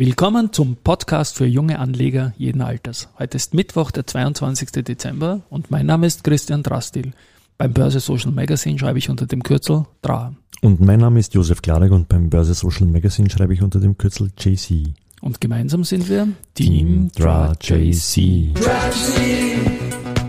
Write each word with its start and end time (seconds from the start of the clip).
Willkommen 0.00 0.52
zum 0.52 0.76
Podcast 0.76 1.34
für 1.34 1.44
junge 1.44 1.80
Anleger 1.80 2.32
jeden 2.38 2.62
Alters. 2.62 3.08
Heute 3.18 3.36
ist 3.36 3.52
Mittwoch, 3.52 3.90
der 3.90 4.06
22. 4.06 4.84
Dezember 4.84 5.40
und 5.50 5.72
mein 5.72 5.86
Name 5.86 6.06
ist 6.06 6.22
Christian 6.22 6.62
Drastil. 6.62 7.14
Beim 7.56 7.72
Börse 7.72 7.98
Social 7.98 8.30
Magazine 8.30 8.78
schreibe 8.78 9.00
ich 9.00 9.10
unter 9.10 9.26
dem 9.26 9.42
Kürzel 9.42 9.86
DRA. 10.02 10.34
Und 10.62 10.80
mein 10.80 11.00
Name 11.00 11.18
ist 11.18 11.34
Josef 11.34 11.62
Klarek 11.62 11.90
und 11.90 12.08
beim 12.08 12.30
Börse 12.30 12.54
Social 12.54 12.86
Magazine 12.86 13.28
schreibe 13.28 13.54
ich 13.54 13.60
unter 13.60 13.80
dem 13.80 13.98
Kürzel 13.98 14.30
JC. 14.38 14.94
Und 15.20 15.40
gemeinsam 15.40 15.82
sind 15.82 16.08
wir 16.08 16.28
Team 16.54 17.10
DRA 17.16 17.54
JC. 17.60 18.54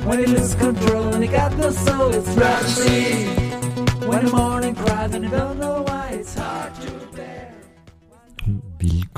When 0.07 0.25
he 4.25 5.78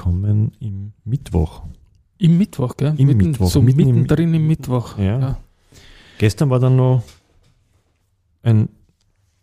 Willkommen 0.06 0.52
im 0.60 0.94
Mittwoch. 1.06 1.62
Im 2.18 2.40
Mittwoch, 2.40 2.76
gell? 2.76 2.96
Im 2.98 3.06
Mitten, 3.06 3.28
Mittwoch, 3.30 3.52
So 3.52 3.62
mitten 3.62 3.82
im- 3.82 3.88
mittendrin 3.90 4.34
im 4.34 4.48
Mittwoch. 4.48 4.98
Ja. 4.98 5.38
Gestern 6.18 6.50
war 6.50 6.60
dann 6.60 6.76
noch 6.76 7.04
ein 8.42 8.70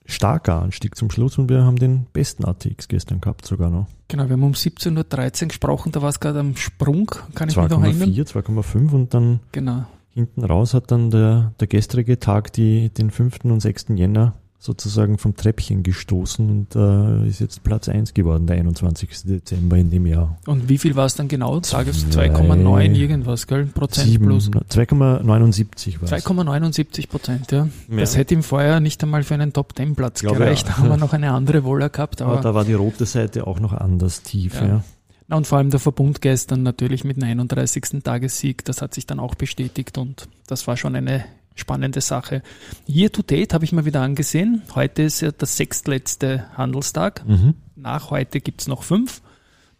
starker 0.05 0.61
Anstieg 0.61 0.97
zum 0.97 1.13
Schluss 1.13 1.39
und 1.39 1.49
wir 1.49 1.63
haben 1.63 1.77
den 1.77 2.07
besten 2.13 2.45
ATX 2.45 2.89
gestern 2.89 3.21
gehabt 3.21 3.47
sogar 3.47 3.71
noch. 3.71 3.87
Genau, 4.09 4.25
wir 4.25 4.33
haben 4.33 4.43
um 4.43 4.55
17.13 4.55 5.43
Uhr 5.45 5.49
gesprochen, 5.49 5.93
da 5.93 6.03
war 6.03 6.09
es 6.09 6.19
gerade 6.19 6.41
am 6.41 6.57
Sprung, 6.57 7.07
kann 7.37 7.49
ich 7.49 7.57
mich 7.57 7.69
noch 7.69 7.81
erinnern? 7.81 8.11
2,4, 8.13 8.25
2,5 8.27 8.93
und 8.93 9.15
dann 9.15 9.39
Genau. 9.53 9.85
hinten 10.11 10.43
raus 10.43 10.75
hat 10.75 10.91
dann 10.91 11.11
der, 11.11 11.53
der 11.61 11.69
gestrige 11.69 12.19
Tag 12.19 12.53
die, 12.55 12.89
den 12.91 13.13
5. 13.13 13.45
und 13.45 13.61
6. 13.61 13.91
Jänner 13.95 14.35
sozusagen 14.61 15.19
vom 15.19 15.37
Treppchen 15.37 15.83
gestoßen 15.85 16.51
und 16.51 16.75
äh, 16.75 17.29
ist 17.29 17.39
jetzt 17.41 17.63
Platz 17.63 17.89
1 17.89 18.13
geworden, 18.13 18.47
der 18.49 18.57
21. 18.57 19.09
Dezember 19.25 19.77
in 19.77 19.89
dem 19.91 20.05
Jahr. 20.07 20.37
Und 20.47 20.69
wie 20.69 20.79
viel 20.79 20.97
war 20.97 21.07
es 21.07 21.15
dann 21.15 21.29
genau? 21.29 21.63
Sagst 21.63 22.11
Zwei- 22.13 22.29
2,9 22.29 22.93
irgendwas, 22.95 23.47
gell? 23.47 23.67
Prozent 23.67 24.09
Sieben- 24.09 24.27
plus. 24.27 24.51
2,79 24.51 26.01
war 26.03 26.13
es. 26.13 26.25
2,79 26.25 27.09
Prozent, 27.09 27.53
ja. 27.53 27.69
Ja. 27.89 27.97
Das 27.97 28.17
hätte 28.17 28.35
im 28.35 28.43
Vorjahr 28.43 28.81
nicht 28.81 29.03
einmal 29.03 29.23
für 29.23 29.35
einen 29.35 29.53
Top-10-Platz 29.53 30.21
Glaube 30.23 30.39
gereicht. 30.39 30.67
ja. 30.67 30.73
Da 30.75 30.79
haben 30.79 30.89
wir 30.89 30.97
noch 30.97 31.13
eine 31.13 31.33
andere 31.33 31.65
Wohler 31.65 31.89
gehabt. 31.89 32.21
Aber 32.23 32.33
Aber, 32.33 32.41
da 32.43 32.55
war 32.55 32.65
die 32.65 32.75
rote 32.75 33.07
Seite 33.07 33.47
auch 33.47 33.61
noch 33.61 33.73
anders 33.73 34.23
tief. 34.23 34.55
Ja. 34.61 34.67
Ja. 34.67 34.85
Na, 35.29 35.37
und 35.37 35.47
vor 35.47 35.59
allem 35.59 35.71
der 35.71 35.79
Verbund 35.81 36.21
gestern 36.23 36.63
natürlich 36.63 37.05
mit 37.05 37.17
dem 37.19 37.25
31. 37.25 38.03
Tagessieg, 38.03 38.65
das 38.65 38.81
hat 38.83 38.95
sich 38.95 39.07
dann 39.07 39.21
auch 39.21 39.35
bestätigt 39.35 39.99
und 39.99 40.27
das 40.47 40.67
war 40.67 40.77
schon 40.77 40.97
eine 40.97 41.25
spannende 41.61 42.01
Sache. 42.01 42.43
Year 42.87 43.11
to 43.11 43.23
date 43.23 43.55
habe 43.55 43.65
ich 43.65 43.73
mal 43.73 43.85
wieder 43.85 44.01
angesehen. 44.01 44.63
Heute 44.75 45.03
ist 45.03 45.21
ja 45.21 45.31
der 45.31 45.47
sechstletzte 45.47 46.47
Handelstag. 46.57 47.27
Mhm. 47.27 47.55
Nach 47.77 48.11
heute 48.11 48.41
gibt's 48.41 48.67
noch 48.67 48.83
fünf. 48.83 49.23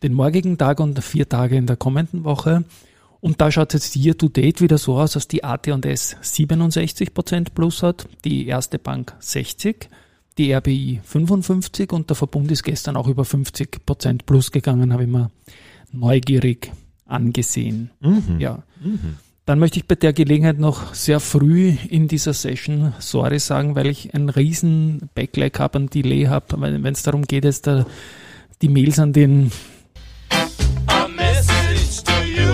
Den 0.03 0.15
morgigen 0.15 0.59
Tag 0.59 0.81
und 0.81 1.03
vier 1.03 1.29
Tage 1.29 1.57
in 1.57 1.67
der 1.67 1.77
kommenden 1.77 2.25
Woche. 2.25 2.65
Und 3.21 3.41
da 3.41 3.51
schaut 3.51 3.75
jetzt 3.75 3.97
year 3.97 4.17
to 4.17 4.29
date 4.29 4.61
wieder 4.61 4.79
so 4.79 4.97
aus, 4.97 5.13
dass 5.13 5.27
die 5.27 5.43
AT&S 5.43 6.17
67% 6.23 7.49
plus 7.53 7.83
hat, 7.83 8.07
die 8.25 8.47
Erste 8.47 8.79
Bank 8.79 9.15
60%, 9.21 9.89
die 10.39 10.53
RBI 10.53 11.01
55 11.03 11.93
und 11.93 12.09
der 12.11 12.17
Verbund 12.17 12.51
ist 12.53 12.63
gestern 12.63 12.97
auch 12.97 13.09
über 13.09 13.25
50% 13.25 14.21
plus 14.25 14.53
gegangen, 14.53 14.93
habe 14.93 15.03
ich 15.03 15.09
mir 15.09 15.33
neugierig 15.91 16.71
angesehen. 17.07 17.91
Mhm. 18.01 18.39
Ja. 18.39 18.63
Mhm. 18.81 19.17
Dann 19.49 19.61
möchte 19.61 19.79
ich 19.79 19.87
bei 19.87 19.95
der 19.95 20.13
Gelegenheit 20.13 20.59
noch 20.59 20.93
sehr 20.93 21.21
früh 21.21 21.75
in 21.89 22.07
dieser 22.07 22.35
Session 22.35 22.93
sorry 22.99 23.39
sagen, 23.39 23.77
weil 23.77 23.87
ich 23.87 24.13
einen 24.13 24.29
riesen 24.29 25.09
Backlag 25.15 25.59
habe, 25.59 25.79
einen 25.79 25.89
Delay 25.89 26.25
habe, 26.25 26.61
wenn 26.61 26.85
es 26.85 27.03
darum 27.03 27.23
geht, 27.23 27.47
jetzt 27.47 27.67
da 27.67 27.87
die 28.61 28.69
Mails 28.69 28.99
an 28.99 29.15
den 29.15 29.51
you, 32.37 32.45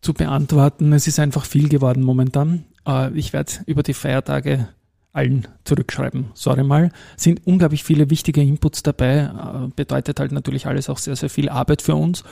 zu 0.00 0.14
beantworten. 0.14 0.94
Es 0.94 1.06
ist 1.06 1.18
einfach 1.18 1.44
viel 1.44 1.68
geworden 1.68 2.02
momentan. 2.02 2.64
Äh, 2.86 3.12
Ich 3.12 3.34
werde 3.34 3.52
über 3.66 3.82
die 3.82 3.92
Feiertage 3.92 4.70
allen 5.12 5.46
zurückschreiben. 5.64 6.30
Sorry 6.32 6.64
mal. 6.64 6.90
Sind 7.18 7.46
unglaublich 7.46 7.84
viele 7.84 8.08
wichtige 8.08 8.40
Inputs 8.40 8.82
dabei. 8.82 9.24
Äh, 9.24 9.68
Bedeutet 9.76 10.18
halt 10.20 10.32
natürlich 10.32 10.66
alles 10.66 10.88
auch 10.88 10.96
sehr, 10.96 11.16
sehr 11.16 11.28
viel 11.28 11.50
Arbeit 11.50 11.82
für 11.82 11.96
uns. 11.96 12.24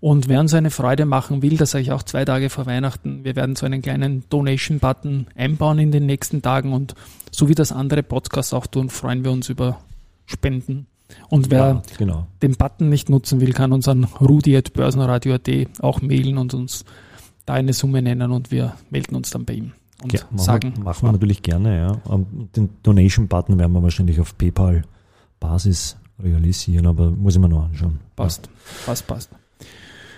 Und 0.00 0.28
wer 0.28 0.40
uns 0.40 0.54
eine 0.54 0.70
Freude 0.70 1.04
machen 1.04 1.42
will, 1.42 1.58
das 1.58 1.72
sage 1.72 1.82
ich 1.82 1.92
auch 1.92 2.02
zwei 2.02 2.24
Tage 2.24 2.48
vor 2.48 2.64
Weihnachten, 2.64 3.22
wir 3.22 3.36
werden 3.36 3.54
so 3.54 3.66
einen 3.66 3.82
kleinen 3.82 4.24
Donation-Button 4.30 5.26
einbauen 5.34 5.78
in 5.78 5.92
den 5.92 6.06
nächsten 6.06 6.40
Tagen 6.40 6.72
und 6.72 6.94
so 7.30 7.48
wie 7.48 7.54
das 7.54 7.70
andere 7.70 8.02
Podcasts 8.02 8.54
auch 8.54 8.66
tun, 8.66 8.88
freuen 8.88 9.24
wir 9.24 9.30
uns 9.30 9.50
über 9.50 9.78
Spenden. 10.24 10.86
Und 11.28 11.50
wer 11.50 11.58
Ja, 11.58 11.82
genau. 11.98 12.26
den 12.40 12.54
Button 12.54 12.88
nicht 12.88 13.10
nutzen 13.10 13.40
will, 13.40 13.52
kann 13.52 13.72
uns 13.72 13.88
an 13.88 14.04
rudi.börsenradio.at 14.04 15.48
auch 15.80 16.00
mailen 16.00 16.38
und 16.38 16.54
uns 16.54 16.84
da 17.44 17.54
eine 17.54 17.72
Summe 17.74 18.00
nennen 18.00 18.30
und 18.30 18.50
wir 18.50 18.74
melden 18.90 19.16
uns 19.16 19.30
dann 19.30 19.44
bei 19.44 19.54
ihm 19.54 19.72
und 20.02 20.12
Ja, 20.12 20.20
machen, 20.30 20.38
sagen, 20.38 20.72
wir, 20.76 20.84
machen 20.84 21.08
wir 21.08 21.12
natürlich 21.12 21.42
gerne, 21.42 21.76
ja. 21.76 22.14
Ähm, 22.14 22.48
Den 22.56 22.70
Donation-Button 22.84 23.58
werden 23.58 23.72
wir 23.72 23.82
wahrscheinlich 23.82 24.18
auf 24.20 24.36
PayPal-Basis 24.38 25.96
realisieren, 26.22 26.86
aber 26.86 27.10
muss 27.10 27.34
ich 27.34 27.40
mir 27.40 27.48
noch 27.48 27.64
anschauen. 27.64 27.98
passt, 28.16 28.48
passt, 28.86 29.06
passt. 29.06 29.30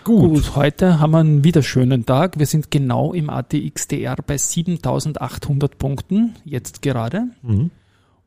Gut. 0.04 0.34
Gut, 0.34 0.56
heute 0.56 0.98
haben 0.98 1.12
wir 1.12 1.18
einen 1.18 1.44
wieder 1.44 1.62
schönen 1.62 2.04
Tag. 2.04 2.36
Wir 2.38 2.46
sind 2.46 2.72
genau 2.72 3.12
im 3.12 3.30
ATXDR 3.30 4.16
bei 4.26 4.36
7800 4.36 5.78
Punkten, 5.78 6.34
jetzt 6.44 6.82
gerade. 6.82 7.28
Mhm. 7.42 7.70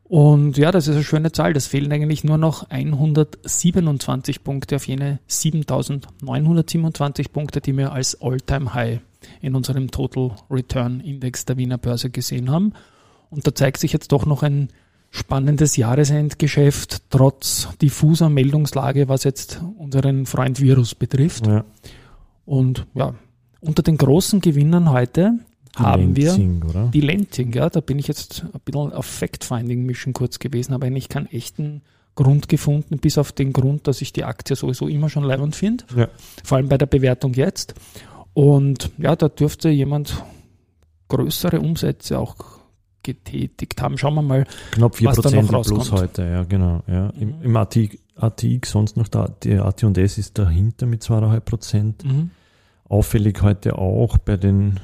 Und 0.05 0.57
ja, 0.57 0.71
das 0.71 0.87
ist 0.87 0.95
eine 0.95 1.03
schöne 1.03 1.33
Zahl. 1.33 1.53
Das 1.53 1.67
fehlen 1.67 1.91
eigentlich 1.91 2.23
nur 2.23 2.37
noch 2.37 2.69
127 2.69 4.43
Punkte 4.43 4.77
auf 4.77 4.87
jene 4.87 5.19
7927 5.27 7.33
Punkte, 7.33 7.59
die 7.59 7.75
wir 7.75 7.91
als 7.91 8.21
All-Time-High 8.21 9.01
in 9.41 9.55
unserem 9.55 9.91
Total 9.91 10.31
Return 10.49 11.01
Index 11.01 11.43
der 11.45 11.57
Wiener 11.57 11.77
Börse 11.77 12.09
gesehen 12.09 12.49
haben. 12.51 12.71
Und 13.29 13.45
da 13.47 13.53
zeigt 13.53 13.79
sich 13.79 13.91
jetzt 13.91 14.13
doch 14.13 14.25
noch 14.25 14.43
ein 14.43 14.69
spannendes 15.15 15.77
Jahresendgeschäft, 15.77 17.03
trotz 17.09 17.69
diffuser 17.81 18.29
Meldungslage, 18.29 19.07
was 19.07 19.23
jetzt 19.23 19.61
unseren 19.77 20.25
Freund 20.25 20.59
Virus 20.59 20.93
betrifft. 20.93 21.47
Ja. 21.47 21.63
Und 22.45 22.85
ja, 22.93 23.15
unter 23.61 23.81
den 23.81 23.97
großen 23.97 24.41
Gewinnern 24.41 24.91
heute 24.91 25.39
haben 25.75 26.15
wir 26.15 26.27
Lansing, 26.27 26.63
oder? 26.63 26.87
die 26.93 27.01
Lenting, 27.01 27.53
ja, 27.53 27.69
da 27.69 27.79
bin 27.79 27.97
ich 27.99 28.07
jetzt 28.07 28.43
ein 28.53 28.59
bisschen 28.63 28.93
auf 28.93 29.05
Fact-Finding-Mission 29.05 30.13
kurz 30.13 30.39
gewesen, 30.39 30.73
habe 30.73 30.85
eigentlich 30.85 31.09
keinen 31.09 31.27
echten 31.27 31.81
Grund 32.15 32.47
gefunden, 32.47 32.97
bis 32.97 33.17
auf 33.17 33.31
den 33.31 33.51
Grund, 33.51 33.87
dass 33.87 34.01
ich 34.01 34.13
die 34.13 34.23
Aktie 34.23 34.55
sowieso 34.55 34.87
immer 34.87 35.09
schon 35.09 35.23
leibend 35.23 35.55
finde, 35.55 35.83
Ja. 35.95 36.07
vor 36.43 36.57
allem 36.57 36.69
bei 36.69 36.77
der 36.77 36.85
Bewertung 36.85 37.33
jetzt. 37.33 37.73
Und 38.33 38.91
ja, 38.97 39.15
da 39.15 39.27
dürfte 39.29 39.69
jemand 39.69 40.23
größere 41.07 41.59
Umsätze 41.59 42.19
auch 42.19 42.35
getätigt 43.05 43.81
haben. 43.81 43.97
Schauen 43.97 44.15
wir 44.15 44.21
mal. 44.21 44.45
Knapp 44.71 45.01
was 45.03 45.17
da 45.17 45.29
4% 45.29 45.35
noch 45.43 45.49
plus 45.49 45.71
rauskommt. 45.71 46.01
heute, 46.01 46.23
ja, 46.23 46.43
genau. 46.43 46.83
Ja. 46.87 47.09
Im, 47.11 47.29
Mhm. 47.37 47.41
im 47.43 47.55
AT, 47.57 47.77
ATX 48.17 48.71
sonst 48.71 48.97
noch 48.97 49.07
da, 49.07 49.29
die 49.43 49.53
AT&S 49.53 50.17
ist 50.17 50.37
dahinter 50.37 50.85
mit 50.85 51.01
2,5%. 51.03 52.03
Mhm. 52.05 52.31
Auffällig 52.89 53.41
heute 53.41 53.77
auch 53.77 54.17
bei 54.17 54.37
den 54.37 54.79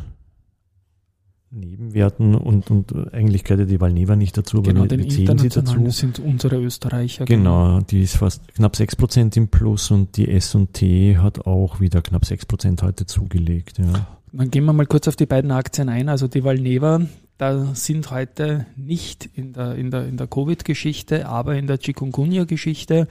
Nebenwerten 1.54 2.34
und, 2.36 2.72
und 2.72 3.14
eigentlich 3.14 3.44
gehört 3.44 3.60
ja 3.62 3.66
die 3.66 3.82
Valneva 3.82 4.16
nicht 4.16 4.38
dazu, 4.38 4.60
aber 4.60 4.72
Genau, 4.72 4.90
wir, 4.90 4.98
wir 5.00 5.10
zählen 5.10 5.38
sie 5.38 5.50
dazu. 5.50 5.80
das 5.84 5.98
sind 5.98 6.18
unsere 6.20 6.56
Österreicher. 6.56 7.26
Genau, 7.26 7.82
die 7.82 8.04
ist 8.04 8.16
fast 8.16 8.48
knapp 8.56 8.76
6% 8.76 9.36
im 9.36 9.50
Plus 9.50 9.92
und 9.92 10.16
die 10.16 10.30
S&T 10.32 11.18
hat 11.18 11.46
auch 11.46 11.82
wieder 11.82 12.02
knapp 12.02 12.24
6% 12.24 12.82
heute 12.84 13.06
zugelegt. 13.06 13.80
Ja. 13.80 14.08
Dann 14.34 14.50
gehen 14.50 14.64
wir 14.66 14.74
mal 14.74 14.86
kurz 14.86 15.08
auf 15.08 15.16
die 15.16 15.26
beiden 15.26 15.52
Aktien 15.52 15.90
ein. 15.90 16.08
Also 16.08 16.28
die 16.28 16.44
Valneva, 16.44 17.02
da 17.38 17.74
sind 17.76 18.12
heute 18.12 18.66
nicht 18.76 19.30
in 19.34 19.54
der, 19.54 19.76
in 19.76 19.92
der, 19.92 20.08
in 20.08 20.18
der 20.18 20.28
Covid-Geschichte, 20.28 21.28
aber 21.28 21.56
in 21.56 21.68
der 21.68 21.80
Chikungunya-Geschichte. 21.80 23.08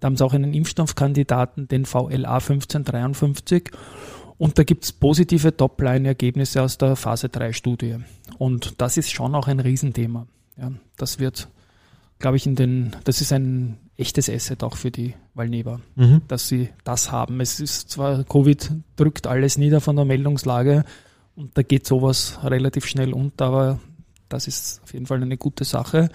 Da 0.00 0.06
haben 0.06 0.16
sie 0.16 0.24
auch 0.24 0.34
einen 0.34 0.52
Impfstoffkandidaten, 0.52 1.68
den 1.68 1.84
VLA 1.84 2.34
1553. 2.34 3.70
Und 4.36 4.58
da 4.58 4.64
gibt's 4.64 4.92
positive 4.92 5.56
Topline-Ergebnisse 5.56 6.62
aus 6.62 6.76
der 6.76 6.96
Phase 6.96 7.28
3-Studie. 7.28 7.98
Und 8.38 8.80
das 8.80 8.96
ist 8.96 9.12
schon 9.12 9.34
auch 9.34 9.46
ein 9.46 9.60
Riesenthema. 9.60 10.26
Ja, 10.56 10.72
das 10.96 11.20
wird, 11.20 11.48
glaube 12.24 12.38
ich, 12.38 12.46
in 12.46 12.54
den, 12.56 12.96
das 13.04 13.20
ist 13.20 13.34
ein 13.34 13.76
echtes 13.98 14.30
Asset 14.30 14.62
auch 14.64 14.76
für 14.78 14.90
die 14.90 15.12
Valneva 15.34 15.80
Mhm. 15.94 16.22
dass 16.26 16.48
sie 16.48 16.70
das 16.82 17.12
haben. 17.12 17.38
Es 17.42 17.60
ist 17.60 17.90
zwar, 17.90 18.24
Covid 18.24 18.70
drückt 18.96 19.26
alles 19.26 19.58
nieder 19.58 19.82
von 19.82 19.94
der 19.94 20.06
Meldungslage 20.06 20.84
und 21.36 21.50
da 21.58 21.60
geht 21.62 21.86
sowas 21.86 22.38
relativ 22.42 22.86
schnell 22.86 23.12
unter, 23.12 23.44
aber 23.44 23.78
das 24.30 24.48
ist 24.48 24.80
auf 24.84 24.94
jeden 24.94 25.04
Fall 25.04 25.20
eine 25.20 25.36
gute 25.36 25.64
Sache. 25.64 26.08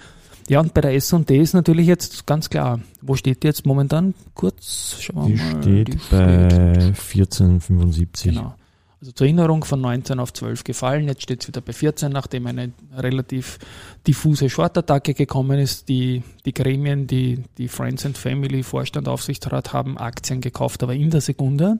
Ja, 0.48 0.58
und 0.58 0.74
bei 0.74 0.80
der 0.80 0.94
S&D 0.96 1.38
ist 1.38 1.54
natürlich 1.54 1.86
jetzt 1.86 2.26
ganz 2.26 2.50
klar, 2.50 2.80
wo 3.02 3.14
steht 3.14 3.44
die 3.44 3.46
jetzt 3.46 3.64
momentan? 3.64 4.14
Kurz, 4.34 4.96
schauen 4.98 5.28
wir 5.28 5.36
Die 5.36 5.42
mal. 5.54 5.62
steht 5.62 5.88
Die 5.94 5.98
bei 6.10 6.92
14,75. 6.92 8.24
Genau. 8.24 8.54
Also 9.00 9.12
zur 9.12 9.26
Erinnerung 9.28 9.64
von 9.64 9.80
19 9.80 10.20
auf 10.20 10.34
12 10.34 10.62
gefallen. 10.62 11.08
Jetzt 11.08 11.22
steht 11.22 11.40
es 11.40 11.48
wieder 11.48 11.62
bei 11.62 11.72
14, 11.72 12.12
nachdem 12.12 12.46
eine 12.46 12.72
relativ 12.94 13.58
diffuse 14.06 14.50
Short-Attacke 14.50 15.14
gekommen 15.14 15.58
ist. 15.58 15.88
Die, 15.88 16.22
die 16.44 16.52
Gremien, 16.52 17.06
die, 17.06 17.42
die 17.56 17.68
Friends 17.68 18.04
and 18.04 18.18
Family, 18.18 18.62
Vorstand, 18.62 19.08
Aufsichtsrat 19.08 19.72
haben 19.72 19.96
Aktien 19.96 20.42
gekauft, 20.42 20.82
aber 20.82 20.94
in 20.94 21.08
der 21.08 21.22
Sekunde. 21.22 21.78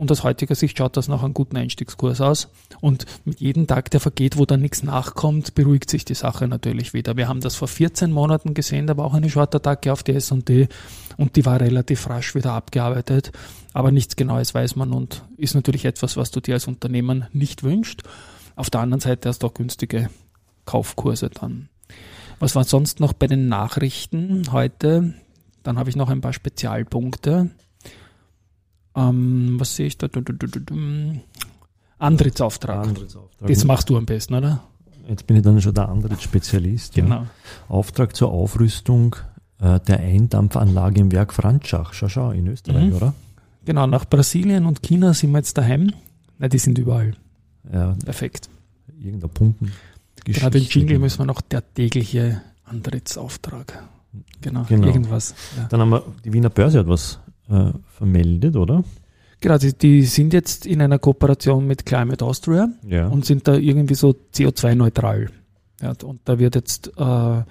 Und 0.00 0.10
aus 0.10 0.24
heutiger 0.24 0.54
Sicht 0.54 0.78
schaut 0.78 0.96
das 0.96 1.08
nach 1.08 1.22
einem 1.22 1.34
guten 1.34 1.58
Einstiegskurs 1.58 2.22
aus. 2.22 2.48
Und 2.80 3.04
mit 3.26 3.38
jedem 3.38 3.66
Tag, 3.66 3.90
der 3.90 4.00
vergeht, 4.00 4.38
wo 4.38 4.46
dann 4.46 4.62
nichts 4.62 4.82
nachkommt, 4.82 5.54
beruhigt 5.54 5.90
sich 5.90 6.06
die 6.06 6.14
Sache 6.14 6.48
natürlich 6.48 6.94
wieder. 6.94 7.18
Wir 7.18 7.28
haben 7.28 7.42
das 7.42 7.54
vor 7.54 7.68
14 7.68 8.10
Monaten 8.10 8.54
gesehen, 8.54 8.86
da 8.86 8.96
war 8.96 9.04
auch 9.04 9.12
eine 9.12 9.28
Short-Attacke 9.28 9.92
auf 9.92 10.02
die 10.02 10.12
S&D 10.12 10.68
und 11.18 11.36
die 11.36 11.44
war 11.44 11.60
relativ 11.60 12.08
rasch 12.08 12.34
wieder 12.34 12.54
abgearbeitet. 12.54 13.30
Aber 13.74 13.92
nichts 13.92 14.16
Genaues 14.16 14.54
weiß 14.54 14.74
man 14.74 14.94
und 14.94 15.22
ist 15.36 15.54
natürlich 15.54 15.84
etwas, 15.84 16.16
was 16.16 16.30
du 16.30 16.40
dir 16.40 16.54
als 16.54 16.66
Unternehmen 16.66 17.26
nicht 17.34 17.62
wünscht. 17.62 18.02
Auf 18.56 18.70
der 18.70 18.80
anderen 18.80 19.02
Seite 19.02 19.28
hast 19.28 19.42
du 19.42 19.48
auch 19.48 19.54
günstige 19.54 20.08
Kaufkurse 20.64 21.28
dann. 21.28 21.68
Was 22.38 22.54
war 22.54 22.64
sonst 22.64 23.00
noch 23.00 23.12
bei 23.12 23.26
den 23.26 23.48
Nachrichten 23.48 24.50
heute? 24.50 25.12
Dann 25.62 25.78
habe 25.78 25.90
ich 25.90 25.96
noch 25.96 26.08
ein 26.08 26.22
paar 26.22 26.32
Spezialpunkte. 26.32 27.50
Ähm, 28.96 29.56
was 29.58 29.76
sehe 29.76 29.86
ich 29.86 29.98
da? 29.98 30.08
Antrittsauftrag. 31.98 32.86
Antrittsauftrag. 32.88 33.48
Das 33.48 33.64
machst 33.64 33.88
du 33.90 33.96
am 33.96 34.06
besten, 34.06 34.34
oder? 34.34 34.62
Jetzt 35.08 35.26
bin 35.26 35.36
ich 35.36 35.42
dann 35.42 35.60
schon 35.60 35.74
der 35.74 35.88
Antrittsspezialist. 35.88 36.96
Ja. 36.96 37.04
Genau. 37.04 37.26
Auftrag 37.68 38.14
zur 38.16 38.30
Aufrüstung 38.30 39.16
äh, 39.60 39.80
der 39.80 40.00
Eindampfanlage 40.00 41.00
im 41.00 41.12
Werk 41.12 41.32
Franzschach. 41.34 41.92
Schau, 41.92 42.08
schau, 42.08 42.30
in 42.30 42.46
Österreich, 42.46 42.90
Mhm. 42.90 42.96
oder? 42.96 43.14
Genau, 43.64 43.86
nach 43.86 44.04
Brasilien 44.06 44.64
und 44.66 44.82
China 44.82 45.12
sind 45.12 45.32
wir 45.32 45.38
jetzt 45.38 45.58
daheim. 45.58 45.92
Na, 46.38 46.48
die 46.48 46.58
sind 46.58 46.78
überall. 46.78 47.14
Ja, 47.72 47.94
Perfekt. 48.04 48.48
irgendein 48.98 49.30
Pumpen. 49.30 49.72
Gerade 50.24 50.58
den 50.58 50.68
Jingle 50.68 50.98
müssen 50.98 51.18
wir 51.18 51.26
noch 51.26 51.40
der 51.40 51.62
tägliche 51.74 52.40
Antrittsauftrag. 52.64 53.82
Genau, 54.40 54.64
Genau. 54.68 54.86
irgendwas. 54.86 55.34
Ja. 55.56 55.64
Dann 55.68 55.80
haben 55.80 55.90
wir, 55.90 56.02
die 56.24 56.32
Wiener 56.32 56.50
Börse 56.50 56.78
hat 56.80 56.88
was 56.88 57.18
äh, 57.50 57.72
vermeldet, 57.96 58.56
oder? 58.56 58.84
Genau, 59.40 59.56
die, 59.56 59.72
die 59.72 60.02
sind 60.04 60.32
jetzt 60.34 60.66
in 60.66 60.82
einer 60.82 60.98
Kooperation 60.98 61.66
mit 61.66 61.86
Climate 61.86 62.24
Austria 62.24 62.68
Ja. 62.86 63.08
und 63.08 63.24
sind 63.24 63.48
da 63.48 63.54
irgendwie 63.54 63.94
so 63.94 64.14
CO2-neutral. 64.34 65.30
Ja, 65.80 65.94
und 66.04 66.20
da 66.26 66.38
wird 66.38 66.54
jetzt, 66.56 66.88
äh, 66.88 66.92
da 66.98 67.44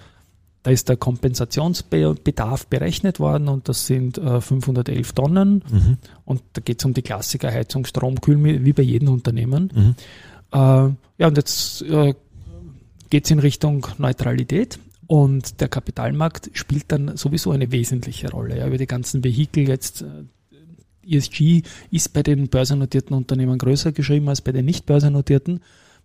ist 0.72 0.88
der 0.88 0.98
Kompensationsbedarf 0.98 2.68
berechnet 2.68 3.20
worden 3.20 3.48
und 3.48 3.68
das 3.68 3.88
sind 3.88 4.20
äh, 4.20 4.40
511 4.40 5.14
Tonnen 5.14 5.64
mhm. 5.72 5.98
und 6.26 6.42
da 6.54 6.62
geht 6.62 6.80
es 6.80 6.86
um 6.86 6.94
die 6.94 7.02
Klassiker 7.02 7.52
Heizung, 7.52 7.86
Strom, 7.86 8.22
Kühl, 8.22 8.64
wie 8.64 8.74
bei 8.74 8.84
jedem 8.84 9.10
Unternehmen. 9.10 9.72
Mhm. 9.74 9.96
Äh, 10.52 10.58
ja, 11.18 11.28
und 11.28 11.38
jetzt 11.38 11.82
äh, 11.82 12.14
geht 13.10 13.26
es 13.26 13.32
in 13.32 13.40
Richtung 13.40 13.88
Neutralität 13.98 14.78
und 15.10 15.60
der 15.60 15.70
Kapitalmarkt 15.70 16.52
spielt 16.54 16.92
dann 16.92 17.18
sowieso 17.18 17.50
eine 17.50 17.72
wesentliche 17.72 18.30
Rolle. 18.30 18.60
Ja, 18.60 18.68
über 18.68 18.78
die 18.78 18.86
ganzen 18.86 19.24
Vehikel 19.24 19.68
jetzt. 19.68 20.04
Äh, 20.04 20.06
ESG 21.12 21.64
ist 21.90 22.14
bei 22.14 22.22
den 22.22 22.50
börsennotierten 22.50 23.18
Unternehmen 23.18 23.58
größer 23.58 23.92
geschrieben 23.92 24.30
als 24.30 24.42
bei 24.42 24.52
den 24.52 24.66
nicht 24.66 24.86
börsennotierten. 24.86 25.62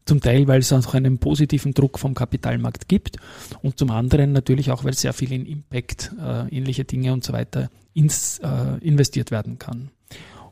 Zum 0.07 0.23
Teil, 0.23 0.49
weil 0.49 0.61
es 0.61 0.73
auch 0.73 0.95
einen 0.95 1.19
positiven 1.19 1.75
Druck 1.75 1.99
vom 1.99 2.15
Kapitalmarkt 2.15 2.89
gibt 2.89 3.19
und 3.61 3.79
zum 3.79 3.91
anderen 3.91 4.33
natürlich 4.33 4.71
auch, 4.71 4.85
weil 4.85 4.95
sehr 4.95 5.13
viel 5.13 5.33
in 5.33 5.45
Impact, 5.45 6.13
äh, 6.19 6.49
ähnliche 6.49 6.85
Dinge 6.85 7.13
und 7.13 7.25
so 7.25 7.35
weiter 7.35 7.69
ins, 7.93 8.39
äh, 8.39 8.79
investiert 8.81 9.31
werden 9.31 9.59
kann. 9.59 9.91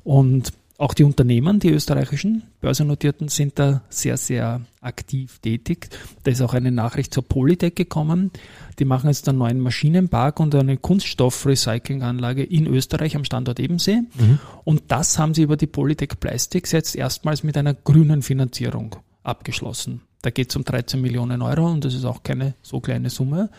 Und 0.04 0.52
auch 0.82 0.94
die 0.94 1.04
Unternehmen, 1.04 1.60
die 1.60 1.70
österreichischen 1.70 2.42
Börsennotierten, 2.60 3.28
sind 3.28 3.56
da 3.60 3.82
sehr, 3.88 4.16
sehr 4.16 4.62
aktiv 4.80 5.38
tätig. 5.38 5.88
Da 6.24 6.32
ist 6.32 6.42
auch 6.42 6.54
eine 6.54 6.72
Nachricht 6.72 7.14
zur 7.14 7.22
Polytech 7.22 7.76
gekommen. 7.76 8.32
Die 8.80 8.84
machen 8.84 9.06
jetzt 9.06 9.28
einen 9.28 9.38
neuen 9.38 9.60
Maschinenpark 9.60 10.40
und 10.40 10.56
eine 10.56 10.76
Kunststoffrecyclinganlage 10.76 12.42
in 12.42 12.66
Österreich 12.66 13.14
am 13.14 13.24
Standort 13.24 13.60
Ebensee. 13.60 14.00
Mhm. 14.18 14.40
Und 14.64 14.82
das 14.88 15.20
haben 15.20 15.34
sie 15.34 15.42
über 15.42 15.56
die 15.56 15.68
Polytech 15.68 16.18
Plastics 16.18 16.72
jetzt 16.72 16.96
erstmals 16.96 17.44
mit 17.44 17.56
einer 17.56 17.74
grünen 17.74 18.22
Finanzierung 18.22 18.96
abgeschlossen. 19.22 20.00
Da 20.20 20.30
geht 20.30 20.50
es 20.50 20.56
um 20.56 20.64
13 20.64 21.00
Millionen 21.00 21.42
Euro 21.42 21.70
und 21.70 21.84
das 21.84 21.94
ist 21.94 22.04
auch 22.04 22.24
keine 22.24 22.54
so 22.60 22.80
kleine 22.80 23.08
Summe. 23.08 23.50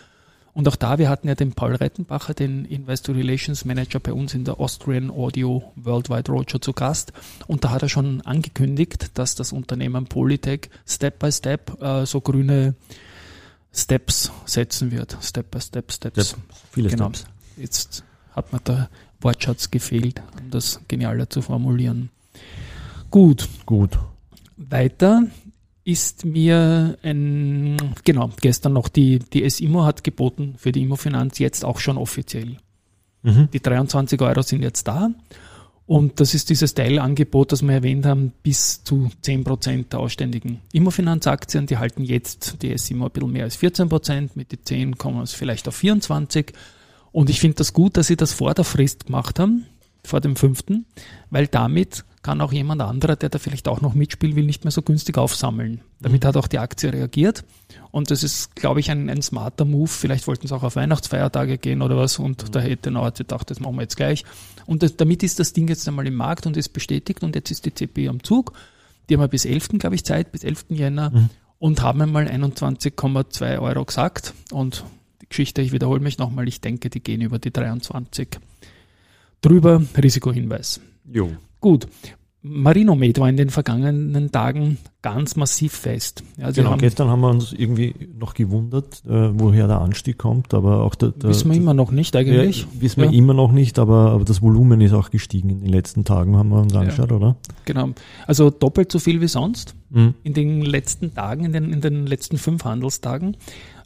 Und 0.54 0.68
auch 0.68 0.76
da, 0.76 1.00
wir 1.00 1.10
hatten 1.10 1.28
ja 1.28 1.34
den 1.36 1.54
Paul 1.54 1.74
Rettenbacher, 1.76 2.36
den 2.36 2.66
Investor 2.66 3.16
Relations 3.16 3.66
Manager 3.66 4.00
bei 4.00 4.14
uns 4.14 4.36
in 4.36 4.46
der 4.46 4.60
Austrian 4.60 5.10
Audio 5.10 5.72
Worldwide 5.76 6.32
Roadshow 6.32 6.60
zu 6.60 6.74
Gast. 6.74 7.12
Und 7.48 7.64
da 7.64 7.72
hat 7.72 7.82
er 7.82 7.90
schon 7.90 8.22
angekündigt, 8.22 9.12
dass 9.18 9.34
das 9.34 9.52
Unternehmen 9.52 10.06
Polytech 10.06 10.70
Step 10.86 11.18
by 11.18 11.32
Step 11.32 11.82
äh, 11.82 12.06
so 12.06 12.22
grüne 12.22 12.76
Steps 13.74 14.32
setzen 14.46 14.92
wird. 14.92 15.18
Step 15.22 15.50
by 15.50 15.60
Step 15.60 15.92
Steps. 15.92 16.28
Step. 16.30 16.40
Viele 16.72 16.90
Genau. 16.90 17.10
Steps. 17.10 17.26
Jetzt 17.58 18.04
hat 18.36 18.54
mir 18.54 18.60
der 18.60 18.90
Wortschatz 19.22 19.72
gefehlt, 19.72 20.22
um 20.40 20.52
das 20.52 20.80
genialer 20.88 21.30
zu 21.30 21.42
formulieren. 21.42 22.10
Gut, 23.10 23.48
Gut. 23.66 23.98
weiter 24.58 25.24
ist 25.86 26.26
mir 26.26 26.98
ein, 27.04 27.78
genau, 28.06 28.30
gestern 28.42 28.74
noch 28.74 28.88
die, 28.88 29.20
die 29.20 29.44
S-Immo 29.44 29.84
hat 29.84 30.04
geboten 30.04 30.56
für 30.58 30.72
die 30.72 30.82
Immofinanz 30.82 31.40
jetzt 31.40 31.66
auch 31.66 31.80
schon 31.80 31.98
offiziell. 31.98 32.58
Mhm. 33.24 33.50
Die 33.52 33.62
23 33.62 34.22
Euro 34.22 34.42
sind 34.42 34.62
jetzt 34.62 34.88
da. 34.88 35.12
Und 35.86 36.22
das 36.22 36.34
ist 36.34 36.50
dieses 36.50 36.74
Teilangebot, 36.74 37.52
das 37.52 37.62
wir 37.62 37.74
erwähnt 37.74 38.06
haben, 38.06 38.32
bis 38.42 38.84
zu 38.86 39.12
10% 39.24 39.90
der 39.90 40.00
ausständigen 40.00 40.62
Immofinanzaktien. 40.72 41.66
Die 41.66 41.78
halten 41.78 42.04
jetzt 42.04 42.62
die 42.62 42.72
S-Immo 42.72 43.06
ein 43.06 43.12
bisschen 43.12 43.32
mehr 43.32 43.44
als 43.44 43.60
14%. 43.60 44.30
Mit 44.36 44.54
den 44.54 44.60
10 44.64 44.98
kommen 44.98 45.22
es 45.22 45.34
vielleicht 45.34 45.68
auf 45.68 45.76
24. 45.76 46.54
Und 47.12 47.30
ich 47.30 47.42
finde 47.42 47.56
das 47.56 47.74
gut, 47.74 47.98
dass 47.98 48.08
sie 48.08 48.16
das 48.16 48.32
vor 48.32 48.54
der 48.54 48.64
Frist 48.64 49.08
gemacht 49.08 49.40
haben, 49.40 49.66
vor 50.06 50.22
dem 50.22 50.38
fünften, 50.38 50.86
weil 51.30 51.48
damit 51.48 52.06
kann 52.24 52.40
auch 52.40 52.54
jemand 52.54 52.82
anderer, 52.82 53.18
der 53.18 53.30
da 53.30 53.38
vielleicht 53.38 53.68
auch 53.68 53.82
noch 53.82 53.94
mitspielen 53.94 54.36
will, 54.36 54.46
nicht 54.46 54.64
mehr 54.64 54.72
so 54.72 54.82
günstig 54.82 55.18
aufsammeln. 55.18 55.82
Damit 56.00 56.24
hat 56.24 56.38
auch 56.38 56.48
die 56.48 56.58
Aktie 56.58 56.92
reagiert. 56.92 57.44
Und 57.92 58.12
das 58.12 58.24
ist, 58.24 58.56
glaube 58.56 58.80
ich, 58.80 58.90
ein, 58.90 59.10
ein 59.10 59.22
smarter 59.22 59.66
Move. 59.66 59.90
Vielleicht 59.90 60.26
wollten 60.28 60.48
sie 60.48 60.56
auch 60.56 60.64
auf 60.64 60.78
Weihnachtsfeiertage 60.78 61.58
gehen 61.58 61.82
oder 61.82 61.98
was. 61.98 62.20
Und 62.20 62.56
da 62.56 62.62
hätte 62.62 62.92
Nauert 62.92 63.18
gedacht, 63.18 63.52
das 63.52 63.60
machen 63.60 63.76
wir 63.76 63.82
jetzt 63.82 63.98
gleich. 63.98 64.24
Und 64.66 64.84
das, 64.84 64.96
damit 64.96 65.22
ist 65.22 65.40
das 65.40 65.52
Ding 65.52 65.68
jetzt 65.68 65.86
einmal 65.88 66.08
im 66.08 66.16
Markt 66.16 66.46
und 66.46 66.56
ist 66.56 66.70
bestätigt. 66.70 67.24
Und 67.24 67.36
jetzt 67.36 67.52
ist 67.52 67.66
die 67.66 67.74
CP 67.74 68.08
am 68.08 68.24
Zug. 68.24 68.54
Die 69.10 69.16
haben 69.16 69.22
ja 69.22 69.28
bis 69.28 69.44
11. 69.44 69.80
glaube 69.80 69.96
ich 69.96 70.06
Zeit, 70.06 70.32
bis 70.32 70.46
11. 70.46 70.66
Jänner. 70.70 71.10
Mhm. 71.10 71.30
Und 71.60 71.82
haben 71.82 72.02
einmal 72.02 72.28
21,2 72.28 73.60
Euro 73.60 73.84
gesagt. 73.84 74.34
Und 74.52 74.86
die 75.22 75.28
Geschichte, 75.28 75.62
ich 75.62 75.74
wiederhole 75.74 76.00
mich 76.00 76.18
nochmal, 76.18 76.48
ich 76.48 76.62
denke, 76.62 76.90
die 76.90 77.02
gehen 77.02 77.22
über 77.22 77.38
die 77.38 77.52
23 77.52 78.30
drüber. 79.42 79.82
Risikohinweis. 80.02 80.80
Jo. 81.12 81.32
Gut. 81.60 81.88
Marinomed 82.46 83.20
war 83.20 83.30
in 83.30 83.38
den 83.38 83.50
vergangenen 83.50 84.30
Tagen 84.32 84.78
ganz 85.02 85.38
massiv 85.38 85.72
fest. 85.72 86.24
Ja, 86.38 86.52
sie 86.52 86.60
Genau, 86.60 86.72
haben, 86.72 86.80
gestern 86.82 87.08
haben 87.08 87.22
wir 87.22 87.30
uns 87.30 87.54
irgendwie 87.54 87.96
noch 88.20 88.34
gewundert, 88.34 89.02
äh, 89.06 89.30
woher 89.40 89.68
der 89.68 89.80
Anstieg 89.80 90.18
kommt, 90.18 90.54
aber 90.54 90.82
auch 90.82 90.94
der, 90.96 91.12
der 91.12 91.30
wissen 91.30 91.50
wir 91.50 91.56
immer 91.58 91.74
noch 91.74 91.92
nicht 91.92 92.14
eigentlich. 92.18 92.62
Ja, 92.64 92.68
wissen 92.82 93.02
wir 93.02 93.12
Ja. 93.12 93.18
immer 93.18 93.34
noch 93.34 93.54
nicht, 93.54 93.80
aber, 93.80 94.12
aber 94.12 94.26
das 94.26 94.42
Volumen 94.42 94.82
ist 94.82 94.92
auch 94.92 95.10
gestiegen 95.10 95.50
in 95.52 95.62
den 95.62 95.70
letzten 95.70 96.04
Tagen, 96.04 96.36
haben 96.36 96.50
wir 96.50 96.60
uns 96.60 96.76
angeschaut, 96.76 97.14
oder? 97.14 97.38
Genau. 97.64 97.92
Also 98.28 98.50
doppelt 98.50 98.92
so 98.92 99.00
viel 99.00 99.22
wie 99.22 99.28
sonst 99.30 99.74
Mhm. 99.90 100.14
in 100.24 100.34
den 100.34 100.62
letzten 100.64 101.14
Tagen, 101.14 101.46
in 101.46 101.54
den, 101.54 101.72
in 101.72 101.80
den 101.80 102.06
letzten 102.06 102.38
fünf 102.38 102.66
Handelstagen. 102.66 103.38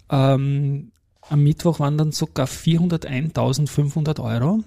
Ähm, 0.09 0.91
am 1.29 1.43
Mittwoch 1.43 1.79
waren 1.79 1.97
dann 1.97 2.11
sogar 2.11 2.47
401.500 2.47 4.19
Euro 4.19 4.63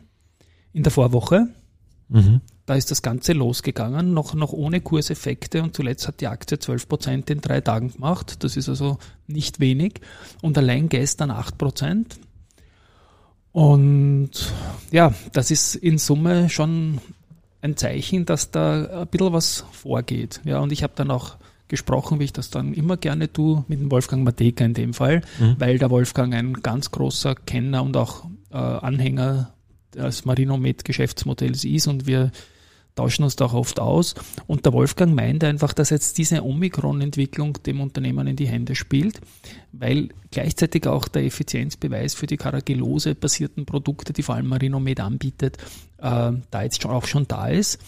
in 0.73 0.83
der 0.83 0.93
Vorwoche. 0.93 1.49
Mhm. 2.11 2.41
Da 2.67 2.75
ist 2.75 2.91
das 2.91 3.03
Ganze 3.03 3.33
losgegangen, 3.33 4.13
noch, 4.13 4.35
noch 4.35 4.53
ohne 4.53 4.81
Kurseffekte 4.81 5.63
und 5.63 5.75
zuletzt 5.75 6.07
hat 6.07 6.21
die 6.21 6.27
Aktie 6.29 6.57
12% 6.59 7.31
in 7.31 7.41
drei 7.41 7.61
Tagen 7.61 7.93
gemacht. 7.93 8.45
Das 8.45 8.57
ist 8.57 8.69
also 8.69 8.99
nicht 9.27 9.59
wenig. 9.59 10.01
Und 10.43 10.57
allein 10.59 10.89
gestern 10.89 11.31
8%. 11.33 12.05
Und 13.53 14.31
ja, 14.93 15.13
das 15.33 15.51
ist 15.51 15.75
in 15.75 15.99
Summe 15.99 16.49
schon 16.49 16.99
ein 17.63 17.77
Zeichen, 17.77 18.25
dass 18.27 18.51
da 18.51 19.03
ein 19.03 19.09
bisschen 19.09 19.33
was 19.33 19.65
vorgeht. 19.73 20.41
Ja, 20.45 20.61
und 20.61 20.73
ich 20.73 20.83
habe 20.83 20.93
dann 20.97 21.11
auch 21.11 21.37
gesprochen, 21.69 22.19
wie 22.21 22.25
ich 22.25 22.33
das 22.33 22.51
dann 22.51 22.73
immer 22.75 22.97
gerne 22.97 23.33
tue, 23.33 23.65
mit 23.69 23.81
dem 23.81 23.91
Wolfgang 23.91 24.25
Mateka 24.25 24.65
in 24.65 24.75
dem 24.75 24.95
Fall, 24.95 25.23
Mhm. 25.39 25.57
weil 25.59 25.79
der 25.79 25.91
Wolfgang 25.91 26.35
ein 26.35 26.55
ganz 26.55 26.91
großer 26.91 27.35
Kenner 27.35 27.83
und 27.83 27.97
auch 27.97 28.25
äh, 28.51 28.57
Anhänger 28.57 29.53
des 29.95 30.25
Marinomed-Geschäftsmodells 30.25 31.65
ist 31.65 31.87
und 31.87 32.07
wir 32.07 32.31
tauschen 32.95 33.23
uns 33.25 33.37
da 33.37 33.47
auch 33.47 33.55
oft 33.55 33.81
aus. 33.81 34.15
Und 34.47 34.67
der 34.67 34.73
Wolfgang 34.73 35.15
meint 35.15 35.45
einfach, 35.45 35.73
dass 35.73 35.91
jetzt 35.91 36.19
diese 36.19 36.45
Omikron-Entwicklung 36.45 37.55
dem 37.63 37.81
Unternehmen 37.81 38.27
in 38.27 38.37
die 38.37 38.49
Hände 38.49 38.75
spielt, 38.75 39.21
weil 39.73 40.11
gleichzeitig 40.31 40.87
auch 40.87 41.09
der 41.09 41.25
Effizienzbeweis 41.25 42.15
für 42.15 42.27
die 42.27 42.37
Caragillose-basierten 42.37 43.65
Produkte, 43.65 44.13
die 44.13 44.23
vor 44.23 44.35
allem 44.35 44.49
Marinomed 44.49 45.01
anbietet, 45.01 45.59
äh, 45.99 46.33
da 46.51 46.63
jetzt 46.63 46.83
schon, 46.83 46.91
auch 46.91 47.07
schon 47.07 47.27
da 47.29 47.49
ist. 47.49 47.79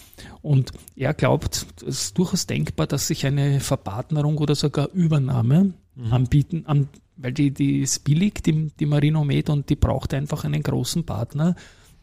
Und 0.41 0.71
er 0.95 1.13
glaubt, 1.13 1.65
es 1.81 1.87
ist 1.87 2.17
durchaus 2.17 2.47
denkbar, 2.47 2.87
dass 2.87 3.07
sich 3.07 3.25
eine 3.25 3.59
Verpartnerung 3.59 4.37
oder 4.37 4.55
sogar 4.55 4.89
Übernahme 4.93 5.73
anbieten, 6.09 6.63
an, 6.65 6.87
weil 7.17 7.33
die, 7.33 7.51
die 7.51 7.81
ist 7.81 8.03
billig, 8.03 8.41
die, 8.41 8.71
die 8.79 8.85
Marinomed, 8.87 9.49
und 9.51 9.69
die 9.69 9.75
braucht 9.75 10.13
einfach 10.15 10.43
einen 10.43 10.63
großen 10.63 11.05
Partner, 11.05 11.55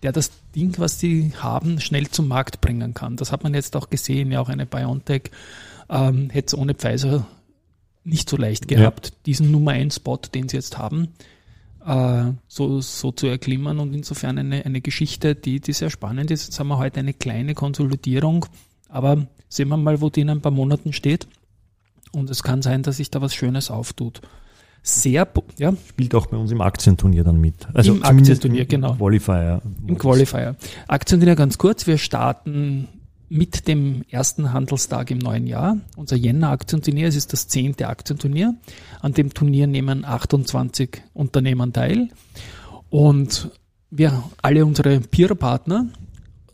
der 0.03 0.13
das 0.13 0.31
Ding, 0.55 0.75
was 0.79 0.99
die 0.99 1.33
haben, 1.37 1.81
schnell 1.81 2.09
zum 2.09 2.29
Markt 2.29 2.61
bringen 2.61 2.95
kann. 2.95 3.17
Das 3.17 3.33
hat 3.33 3.43
man 3.43 3.55
jetzt 3.55 3.77
auch 3.77 3.91
gesehen, 3.91 4.33
ja 4.33 4.41
auch 4.41 4.49
eine 4.49 4.67
BioNTech 4.67 5.31
ähm, 5.91 6.31
hätte 6.31 6.47
es 6.47 6.55
ohne 6.55 6.75
Pfizer 6.75 7.27
nicht 8.05 8.31
so 8.31 8.37
leicht 8.37 8.69
gehabt, 8.69 9.13
diesen 9.27 9.51
Nummer 9.51 9.73
1 9.73 9.97
Spot, 9.97 10.17
den 10.17 10.49
sie 10.49 10.57
jetzt 10.57 10.79
haben, 10.79 11.09
äh, 11.85 12.33
so, 12.49 12.81
so 12.81 13.13
zu 13.13 13.27
erklimmen 13.27 13.79
und 13.79 13.93
insofern 13.95 14.39
eine, 14.39 14.65
eine 14.65 14.81
Geschichte, 14.81 15.35
die, 15.35 15.61
die 15.61 15.73
sehr 15.73 15.91
spannend 15.91 16.31
ist. 16.31 16.47
Jetzt 16.47 16.59
haben 16.59 16.69
wir 16.69 16.79
heute 16.79 17.01
eine 17.01 17.13
kleine 17.13 17.55
Konsolidierung, 17.55 18.47
aber 18.89 19.27
sehen 19.49 19.69
wir 19.69 19.77
mal, 19.77 20.01
wo 20.01 20.09
die 20.09 20.23
in 20.23 20.31
ein 20.31 20.41
paar 20.41 20.53
Monaten 20.53 20.93
steht. 20.93 21.27
Und 22.13 22.31
es 22.31 22.43
kann 22.43 22.63
sein, 22.63 22.83
dass 22.83 22.97
sich 22.97 23.11
da 23.11 23.21
was 23.21 23.35
Schönes 23.35 23.71
auftut. 23.71 24.21
Sehr, 24.83 25.29
ja, 25.59 25.75
Spielt 25.89 26.15
auch 26.15 26.27
bei 26.27 26.37
uns 26.37 26.51
im 26.51 26.61
Aktienturnier 26.61 27.23
dann 27.23 27.41
mit. 27.41 27.69
Also 27.75 27.93
Im 27.93 28.03
Aktienturnier, 28.03 28.65
genau. 28.65 28.95
Qualifier. 28.95 29.61
Im 29.87 29.99
Qualifier. 29.99 30.57
Aktiendiener 30.89 31.37
ganz 31.37 31.59
kurz. 31.59 31.87
Wir 31.87 31.99
starten 31.99 32.89
mit 33.29 33.69
dem 33.69 34.03
ersten 34.11 34.53
Handelstag 34.53 35.11
im 35.11 35.19
neuen 35.19 35.47
Jahr. 35.47 35.77
Unser 35.97 36.17
Jänner-Aktienturnier, 36.17 37.09
es 37.09 37.15
ist 37.15 37.33
das 37.33 37.47
zehnte 37.47 37.89
Aktienturnier. 37.89 38.55
An 39.01 39.13
dem 39.13 39.33
Turnier 39.33 39.67
nehmen 39.67 40.05
28 40.05 41.03
Unternehmen 41.13 41.73
teil. 41.73 42.09
Und 42.89 43.51
wir, 43.91 44.25
alle 44.43 44.65
unsere 44.67 45.01
Peer-Partner, 45.01 45.87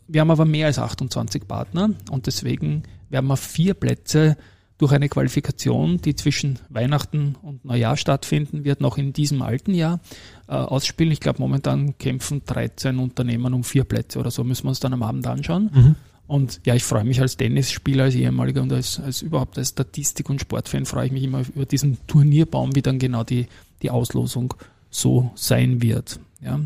wir 0.07 0.21
haben 0.21 0.31
aber 0.31 0.45
mehr 0.45 0.67
als 0.67 0.79
28 0.79 1.47
Partner 1.47 1.89
und 2.11 2.27
deswegen 2.27 2.83
werden 3.09 3.27
wir 3.27 3.37
vier 3.37 3.73
Plätze 3.73 4.37
durch 4.77 4.91
eine 4.91 5.09
Qualifikation, 5.09 5.97
die 5.97 6.15
zwischen 6.15 6.59
Weihnachten 6.69 7.35
und 7.41 7.65
Neujahr 7.65 7.97
stattfinden 7.97 8.63
wird, 8.63 8.79
noch 8.79 8.97
in 8.97 9.11
diesem 9.11 9.41
alten 9.41 9.73
Jahr 9.73 9.99
äh, 10.47 10.53
ausspielen. 10.53 11.11
Ich 11.11 11.19
glaube, 11.19 11.39
momentan 11.39 11.97
kämpfen 11.97 12.43
13 12.45 12.99
Unternehmen 12.99 13.53
um 13.53 13.63
vier 13.63 13.85
Plätze 13.85 14.19
oder 14.19 14.29
so, 14.29 14.43
müssen 14.43 14.65
wir 14.65 14.69
uns 14.69 14.79
dann 14.79 14.93
am 14.93 15.03
Abend 15.03 15.25
anschauen. 15.25 15.71
Mhm. 15.73 15.95
Und 16.27 16.59
ja, 16.65 16.75
ich 16.75 16.83
freue 16.83 17.05
mich 17.05 17.21
als 17.21 17.37
Tennisspieler, 17.37 18.03
als 18.05 18.15
ehemaliger 18.15 18.61
und 18.61 18.71
als, 18.73 18.99
als 18.99 19.21
überhaupt 19.21 19.57
als 19.57 19.69
Statistik- 19.69 20.29
und 20.29 20.41
Sportfan 20.41 20.85
freue 20.85 21.07
ich 21.07 21.11
mich 21.11 21.23
immer 21.23 21.41
über 21.55 21.65
diesen 21.65 21.97
Turnierbaum, 22.05 22.75
wie 22.75 22.81
dann 22.81 22.99
genau 22.99 23.23
die, 23.23 23.47
die 23.81 23.89
Auslosung 23.89 24.53
so 24.89 25.31
sein 25.35 25.81
wird. 25.81 26.19
Ja. 26.41 26.59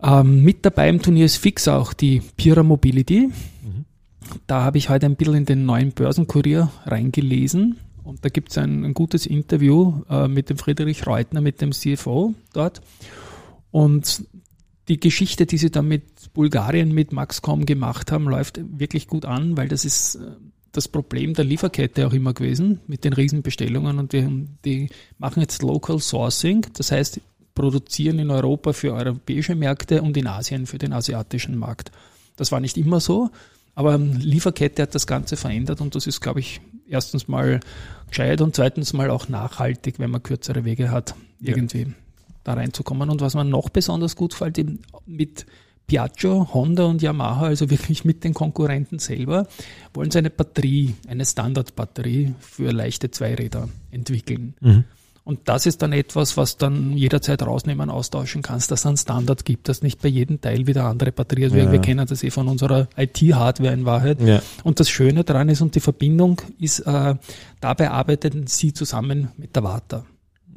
Ähm, 0.00 0.44
mit 0.44 0.64
dabei 0.64 0.88
im 0.88 1.02
Turnier 1.02 1.24
ist 1.24 1.36
fix 1.36 1.66
auch 1.66 1.92
die 1.92 2.22
Pira 2.36 2.62
Mobility. 2.62 3.30
Da 4.46 4.62
habe 4.62 4.78
ich 4.78 4.88
heute 4.88 5.06
ein 5.06 5.16
bisschen 5.16 5.34
in 5.34 5.44
den 5.44 5.66
neuen 5.66 5.92
Börsenkurier 5.92 6.70
reingelesen 6.84 7.78
und 8.04 8.24
da 8.24 8.28
gibt 8.28 8.50
es 8.50 8.58
ein, 8.58 8.84
ein 8.84 8.94
gutes 8.94 9.26
Interview 9.26 10.02
äh, 10.08 10.28
mit 10.28 10.50
dem 10.50 10.56
Friedrich 10.56 11.06
Reutner, 11.06 11.40
mit 11.40 11.60
dem 11.60 11.72
CFO 11.72 12.34
dort. 12.52 12.80
Und 13.70 14.24
die 14.88 14.98
Geschichte, 14.98 15.44
die 15.44 15.58
sie 15.58 15.70
da 15.70 15.82
mit 15.82 16.32
Bulgarien, 16.32 16.92
mit 16.92 17.12
Maxcom 17.12 17.66
gemacht 17.66 18.10
haben, 18.10 18.24
läuft 18.24 18.60
wirklich 18.78 19.06
gut 19.06 19.26
an, 19.26 19.56
weil 19.56 19.68
das 19.68 19.84
ist 19.84 20.14
äh, 20.16 20.30
das 20.72 20.88
Problem 20.88 21.34
der 21.34 21.44
Lieferkette 21.44 22.06
auch 22.06 22.12
immer 22.12 22.32
gewesen 22.32 22.80
mit 22.86 23.04
den 23.04 23.12
Riesenbestellungen 23.12 23.98
und 23.98 24.12
die, 24.12 24.46
die 24.64 24.88
machen 25.18 25.40
jetzt 25.40 25.62
Local 25.62 25.98
Sourcing, 25.98 26.66
das 26.74 26.92
heißt 26.92 27.20
produzieren 27.54 28.20
in 28.20 28.30
Europa 28.30 28.72
für 28.72 28.94
europäische 28.94 29.56
Märkte 29.56 30.00
und 30.02 30.16
in 30.16 30.28
Asien 30.28 30.66
für 30.66 30.78
den 30.78 30.92
asiatischen 30.92 31.58
Markt. 31.58 31.90
Das 32.36 32.52
war 32.52 32.60
nicht 32.60 32.76
immer 32.76 33.00
so, 33.00 33.30
aber 33.78 33.96
Lieferkette 33.96 34.82
hat 34.82 34.94
das 34.96 35.06
Ganze 35.06 35.36
verändert 35.36 35.80
und 35.80 35.94
das 35.94 36.08
ist, 36.08 36.20
glaube 36.20 36.40
ich, 36.40 36.60
erstens 36.88 37.28
mal 37.28 37.60
gescheit 38.08 38.40
und 38.40 38.56
zweitens 38.56 38.92
mal 38.92 39.08
auch 39.08 39.28
nachhaltig, 39.28 40.00
wenn 40.00 40.10
man 40.10 40.20
kürzere 40.20 40.64
Wege 40.64 40.90
hat, 40.90 41.14
Ja. 41.40 41.50
irgendwie 41.54 41.92
da 42.42 42.54
reinzukommen. 42.54 43.08
Und 43.08 43.20
was 43.20 43.34
mir 43.36 43.44
noch 43.44 43.68
besonders 43.68 44.16
gut 44.16 44.32
gefällt, 44.32 44.58
eben 44.58 44.80
mit 45.06 45.46
Piaggio, 45.86 46.48
Honda 46.52 46.86
und 46.86 47.02
Yamaha, 47.02 47.46
also 47.46 47.70
wirklich 47.70 48.04
mit 48.04 48.24
den 48.24 48.34
Konkurrenten 48.34 48.98
selber, 48.98 49.46
wollen 49.94 50.10
sie 50.10 50.18
eine 50.18 50.30
Batterie, 50.30 50.96
eine 51.06 51.24
Standardbatterie 51.24 52.34
für 52.40 52.72
leichte 52.72 53.12
Zweiräder 53.12 53.68
entwickeln. 53.92 54.54
Mhm. 54.60 54.84
Und 55.28 55.40
das 55.44 55.66
ist 55.66 55.82
dann 55.82 55.92
etwas, 55.92 56.38
was 56.38 56.56
dann 56.56 56.96
jederzeit 56.96 57.42
rausnehmen, 57.42 57.90
austauschen 57.90 58.40
kannst, 58.40 58.70
dass 58.70 58.80
es 58.80 58.86
einen 58.86 58.96
Standard 58.96 59.44
gibt, 59.44 59.68
dass 59.68 59.82
nicht 59.82 60.00
bei 60.00 60.08
jedem 60.08 60.40
Teil 60.40 60.66
wieder 60.66 60.84
andere 60.86 61.12
Batterie. 61.12 61.44
Also 61.44 61.56
wir, 61.56 61.64
Ja. 61.64 61.72
wir 61.72 61.80
kennen 61.80 62.06
das 62.06 62.22
eh 62.24 62.30
von 62.30 62.48
unserer 62.48 62.88
IT-Hardware 62.96 63.74
in 63.74 63.84
Wahrheit. 63.84 64.22
Ja. 64.22 64.40
Und 64.64 64.80
das 64.80 64.88
Schöne 64.88 65.24
daran 65.24 65.50
ist, 65.50 65.60
und 65.60 65.74
die 65.74 65.80
Verbindung 65.80 66.40
ist, 66.58 66.80
äh, 66.80 67.14
dabei 67.60 67.90
arbeiteten 67.90 68.46
sie 68.46 68.72
zusammen 68.72 69.28
mit 69.36 69.54
der 69.54 69.64
Warta. 69.64 70.06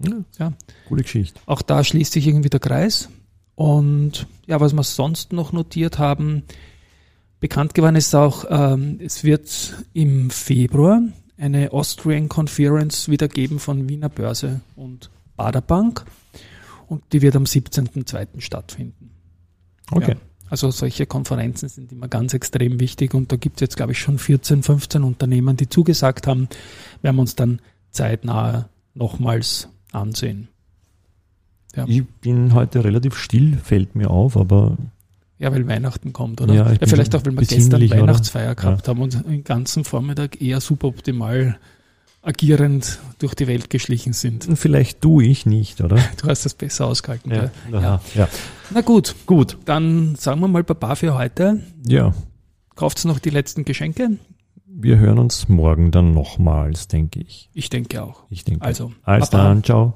ja. 0.07 0.13
Ja. 0.39 0.53
Coole 0.87 1.03
Geschichte. 1.03 1.37
Auch 1.47 1.61
da 1.61 1.83
schließt 1.83 2.13
sich 2.13 2.25
irgendwie 2.25 2.49
der 2.49 2.61
Kreis. 2.61 3.09
Und 3.55 4.25
ja, 4.47 4.61
was 4.61 4.71
wir 4.71 4.83
sonst 4.83 5.33
noch 5.33 5.51
notiert 5.51 5.99
haben, 5.99 6.43
bekannt 7.41 7.73
geworden 7.73 7.97
ist 7.97 8.15
auch, 8.15 8.45
ähm, 8.49 8.99
es 9.03 9.25
wird 9.25 9.75
im 9.91 10.29
Februar 10.29 11.01
eine 11.41 11.73
Austrian 11.73 12.29
Conference 12.29 13.09
wieder 13.09 13.27
geben 13.27 13.59
von 13.59 13.89
Wiener 13.89 14.09
Börse 14.09 14.61
und 14.75 15.09
Baderbank. 15.35 16.05
Und 16.87 17.03
die 17.13 17.21
wird 17.21 17.35
am 17.35 17.45
17.02. 17.45 18.41
stattfinden. 18.41 19.11
Okay. 19.91 20.11
Ja. 20.11 20.17
Also 20.49 20.69
solche 20.69 21.05
Konferenzen 21.05 21.69
sind 21.69 21.91
immer 21.93 22.09
ganz 22.09 22.33
extrem 22.33 22.79
wichtig 22.79 23.13
und 23.13 23.31
da 23.31 23.37
gibt 23.37 23.57
es 23.57 23.61
jetzt, 23.61 23.77
glaube 23.77 23.93
ich, 23.93 23.99
schon 23.99 24.19
14, 24.19 24.63
15 24.63 25.01
Unternehmen, 25.01 25.55
die 25.55 25.69
zugesagt 25.69 26.27
haben. 26.27 26.49
Werden 27.01 27.15
wir 27.15 27.21
uns 27.21 27.35
dann 27.35 27.61
zeitnah 27.89 28.69
nochmals 28.93 29.69
ansehen. 29.93 30.49
Ja. 31.75 31.85
Ich 31.87 32.05
bin 32.05 32.53
heute 32.53 32.83
relativ 32.83 33.15
still, 33.15 33.57
fällt 33.57 33.95
mir 33.95 34.09
auf, 34.11 34.35
aber 34.35 34.77
Ja, 35.41 35.51
weil 35.51 35.67
Weihnachten 35.67 36.13
kommt, 36.13 36.39
oder? 36.39 36.53
Ja, 36.53 36.71
Ja, 36.71 36.77
vielleicht 36.85 37.15
auch, 37.15 37.25
weil 37.25 37.33
wir 37.33 37.39
gestern 37.41 37.69
besinnlich, 37.69 37.91
oder? 37.93 38.01
Weihnachtsfeier 38.01 38.53
gehabt 38.53 38.87
haben 38.87 39.01
und 39.01 39.25
den 39.25 39.43
ganzen 39.43 39.83
Vormittag 39.83 40.39
eher 40.39 40.61
suboptimal 40.61 41.57
agierend 42.21 42.99
durch 43.17 43.33
die 43.33 43.47
Welt 43.47 43.71
geschlichen 43.71 44.13
sind. 44.13 44.47
vielleicht 44.55 45.03
du, 45.03 45.19
ich 45.19 45.47
nicht, 45.47 45.81
oder? 45.81 45.97
Du 46.21 46.27
hast 46.27 46.45
das 46.45 46.53
besser 46.53 46.85
ausgehalten. 46.85 47.31
Ja. 47.31 47.49
Aha. 47.73 48.01
ja. 48.13 48.27
Na 48.69 48.81
gut, 48.81 49.15
Gut. 49.25 49.57
dann 49.65 50.15
sagen 50.15 50.39
wir 50.41 50.47
mal 50.47 50.63
Baba 50.63 50.93
für 50.93 51.17
heute. 51.17 51.61
Ja. 51.87 52.13
Kauft 52.75 53.03
noch 53.05 53.17
die 53.17 53.31
letzten 53.31 53.65
Geschenke? 53.65 54.11
Wir 54.67 54.97
hören 54.99 55.17
uns 55.17 55.49
morgen 55.49 55.91
dann 55.91 56.13
nochmals, 56.13 56.87
denke 56.87 57.19
ich. 57.19 57.49
Ich 57.53 57.69
denke 57.69 58.03
auch. 58.03 58.23
Ich 58.29 58.43
denke. 58.43 58.63
Also, 58.63 58.91
Alles 59.03 59.31
Baba. 59.31 59.43
dann, 59.45 59.63
ciao. 59.63 59.95